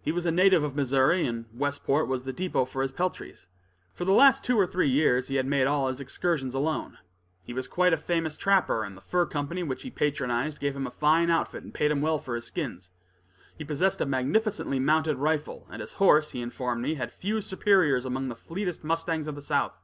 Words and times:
He 0.00 0.10
was 0.10 0.24
a 0.24 0.30
native 0.30 0.64
of 0.64 0.74
Missouri, 0.74 1.26
and 1.26 1.44
Westport 1.52 2.08
was 2.08 2.24
the 2.24 2.32
depot 2.32 2.64
for 2.64 2.80
his 2.80 2.92
peltries. 2.92 3.46
For 3.92 4.06
the 4.06 4.12
last 4.12 4.42
two 4.42 4.58
or 4.58 4.66
three 4.66 4.88
years 4.88 5.28
he 5.28 5.34
had 5.34 5.44
made 5.44 5.66
all 5.66 5.88
his 5.88 6.00
excursions 6.00 6.54
alone. 6.54 6.96
He 7.44 7.52
was 7.52 7.68
quite 7.68 7.92
a 7.92 7.98
famous 7.98 8.38
trapper, 8.38 8.84
and 8.84 8.96
the 8.96 9.02
fur 9.02 9.26
company 9.26 9.62
which 9.62 9.82
he 9.82 9.90
patronized 9.90 10.60
gave 10.60 10.74
him 10.74 10.86
a 10.86 10.90
fine 10.90 11.28
outfit 11.28 11.62
and 11.62 11.74
paid 11.74 11.90
him 11.90 12.00
well 12.00 12.18
for 12.18 12.36
his 12.36 12.46
skins. 12.46 12.90
He 13.58 13.66
possessed 13.66 14.00
a 14.00 14.06
magnificently 14.06 14.80
mounted 14.80 15.16
rifle, 15.18 15.66
and 15.70 15.82
his 15.82 15.92
horse, 16.00 16.30
he 16.30 16.40
informed 16.40 16.80
me, 16.82 16.94
had 16.94 17.12
few 17.12 17.42
superiors 17.42 18.06
among 18.06 18.28
the 18.30 18.34
fleetest 18.34 18.82
mustangs 18.82 19.28
of 19.28 19.34
the 19.34 19.42
south. 19.42 19.78